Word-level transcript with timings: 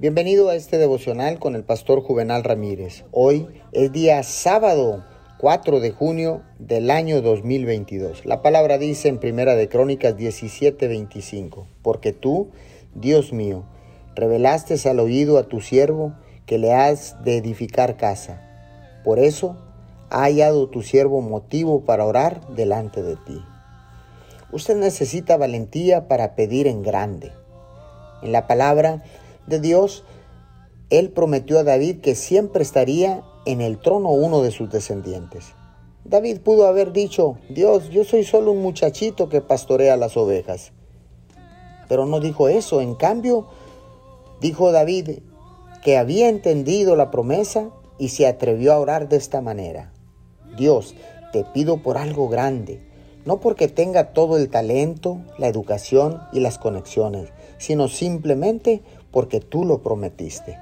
Bienvenido 0.00 0.48
a 0.48 0.54
este 0.54 0.78
devocional 0.78 1.38
con 1.38 1.54
el 1.54 1.62
pastor 1.62 2.00
Juvenal 2.00 2.42
Ramírez. 2.42 3.04
Hoy 3.12 3.46
es 3.72 3.92
día 3.92 4.22
sábado 4.22 5.04
4 5.36 5.78
de 5.78 5.90
junio 5.90 6.40
del 6.58 6.90
año 6.90 7.20
2022. 7.20 8.24
La 8.24 8.40
palabra 8.40 8.78
dice 8.78 9.08
en 9.08 9.18
Primera 9.18 9.56
de 9.56 9.68
Crónicas 9.68 10.16
17:25, 10.16 11.66
porque 11.82 12.14
tú, 12.14 12.48
Dios 12.94 13.34
mío, 13.34 13.64
revelaste 14.14 14.88
al 14.88 15.00
oído 15.00 15.36
a 15.36 15.48
tu 15.48 15.60
siervo 15.60 16.14
que 16.46 16.56
le 16.56 16.72
has 16.72 17.22
de 17.22 17.36
edificar 17.36 17.98
casa. 17.98 18.40
Por 19.04 19.18
eso 19.18 19.58
ha 20.08 20.22
hallado 20.22 20.70
tu 20.70 20.80
siervo 20.80 21.20
motivo 21.20 21.84
para 21.84 22.06
orar 22.06 22.40
delante 22.54 23.02
de 23.02 23.16
ti. 23.16 23.38
Usted 24.50 24.76
necesita 24.76 25.36
valentía 25.36 26.08
para 26.08 26.36
pedir 26.36 26.68
en 26.68 26.82
grande. 26.82 27.32
En 28.22 28.32
la 28.32 28.46
palabra 28.46 29.02
de 29.50 29.60
Dios, 29.60 30.04
Él 30.88 31.10
prometió 31.10 31.58
a 31.58 31.64
David 31.64 32.00
que 32.00 32.14
siempre 32.14 32.62
estaría 32.62 33.22
en 33.44 33.60
el 33.60 33.78
trono 33.78 34.08
uno 34.10 34.40
de 34.40 34.50
sus 34.50 34.70
descendientes. 34.70 35.52
David 36.04 36.40
pudo 36.40 36.66
haber 36.66 36.92
dicho, 36.92 37.36
Dios, 37.50 37.90
yo 37.90 38.04
soy 38.04 38.24
solo 38.24 38.52
un 38.52 38.62
muchachito 38.62 39.28
que 39.28 39.42
pastorea 39.42 39.98
las 39.98 40.16
ovejas. 40.16 40.72
Pero 41.88 42.06
no 42.06 42.20
dijo 42.20 42.48
eso, 42.48 42.80
en 42.80 42.94
cambio, 42.94 43.48
dijo 44.40 44.72
David 44.72 45.18
que 45.82 45.98
había 45.98 46.28
entendido 46.28 46.96
la 46.96 47.10
promesa 47.10 47.70
y 47.98 48.08
se 48.08 48.26
atrevió 48.26 48.72
a 48.72 48.78
orar 48.78 49.08
de 49.08 49.16
esta 49.16 49.40
manera. 49.40 49.92
Dios, 50.56 50.94
te 51.32 51.44
pido 51.44 51.82
por 51.82 51.98
algo 51.98 52.28
grande, 52.28 52.80
no 53.24 53.40
porque 53.40 53.68
tenga 53.68 54.12
todo 54.12 54.36
el 54.36 54.48
talento, 54.48 55.20
la 55.38 55.48
educación 55.48 56.20
y 56.32 56.40
las 56.40 56.58
conexiones, 56.58 57.30
sino 57.58 57.88
simplemente 57.88 58.82
porque 59.10 59.40
tú 59.40 59.64
lo 59.64 59.82
prometiste. 59.82 60.58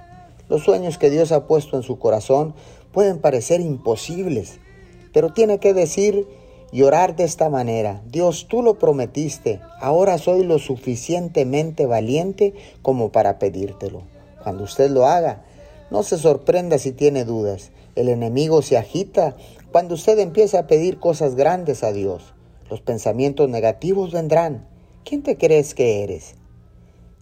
Los 0.48 0.64
sueños 0.64 0.98
que 0.98 1.10
Dios 1.10 1.32
ha 1.32 1.46
puesto 1.46 1.76
en 1.76 1.82
su 1.82 1.98
corazón 1.98 2.54
pueden 2.92 3.18
parecer 3.18 3.60
imposibles, 3.60 4.58
pero 5.12 5.32
tiene 5.32 5.58
que 5.58 5.74
decir 5.74 6.26
y 6.70 6.82
orar 6.82 7.16
de 7.16 7.24
esta 7.24 7.48
manera, 7.48 8.02
Dios, 8.10 8.46
tú 8.48 8.62
lo 8.62 8.78
prometiste, 8.78 9.60
ahora 9.80 10.18
soy 10.18 10.44
lo 10.44 10.58
suficientemente 10.58 11.86
valiente 11.86 12.54
como 12.82 13.10
para 13.10 13.38
pedírtelo. 13.38 14.02
Cuando 14.42 14.64
usted 14.64 14.90
lo 14.90 15.06
haga, 15.06 15.44
no 15.90 16.02
se 16.02 16.18
sorprenda 16.18 16.78
si 16.78 16.92
tiene 16.92 17.24
dudas. 17.24 17.70
El 17.94 18.08
enemigo 18.08 18.60
se 18.60 18.76
agita 18.76 19.36
cuando 19.72 19.94
usted 19.94 20.18
empieza 20.18 20.60
a 20.60 20.66
pedir 20.66 20.98
cosas 20.98 21.34
grandes 21.34 21.82
a 21.82 21.92
Dios. 21.92 22.34
Los 22.70 22.80
pensamientos 22.80 23.48
negativos 23.48 24.12
vendrán. 24.12 24.66
¿Quién 25.04 25.22
te 25.22 25.38
crees 25.38 25.74
que 25.74 26.02
eres? 26.02 26.34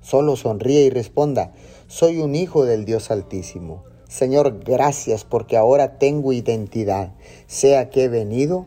Solo 0.07 0.37
sonríe 0.37 0.85
y 0.85 0.91
responda, 0.91 1.53
soy 1.89 2.19
un 2.19 2.37
hijo 2.37 2.65
del 2.65 2.85
Dios 2.85 3.11
Altísimo. 3.11 3.83
Señor, 4.09 4.61
gracias 4.63 5.25
porque 5.25 5.57
ahora 5.57 5.99
tengo 5.99 6.33
identidad. 6.33 7.17
Sé 7.49 7.77
a 7.77 7.91
qué 7.91 8.05
he 8.05 8.09
venido, 8.09 8.67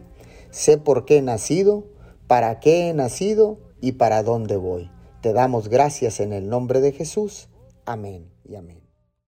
sé 0.52 0.78
por 0.78 1.06
qué 1.06 1.20
he 1.20 1.22
nacido, 1.22 1.86
para 2.28 2.60
qué 2.60 2.90
he 2.90 2.94
nacido 2.94 3.58
y 3.80 3.94
para 3.94 4.22
dónde 4.22 4.58
voy. 4.58 4.92
Te 5.22 5.32
damos 5.32 5.70
gracias 5.70 6.20
en 6.20 6.34
el 6.34 6.50
nombre 6.50 6.82
de 6.82 6.92
Jesús. 6.92 7.48
Amén 7.86 8.30
y 8.44 8.56
amén. 8.56 8.89